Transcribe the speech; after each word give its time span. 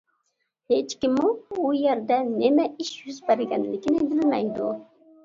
ھېچكىممۇ 0.71 1.27
ئۇ 1.57 1.73
يەردە 1.79 2.17
نېمە 2.29 2.65
ئىش 2.71 2.89
يۈز 3.11 3.21
بەرگەنلىكىنى 3.29 4.09
بىلمەيدۇ. 4.15 4.73